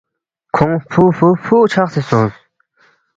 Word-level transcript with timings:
کھونگ 0.55 0.77
فُوفُو 0.91 1.29
فُو 1.45 1.57
چھقسے 1.71 2.01
سونگس 2.09 2.33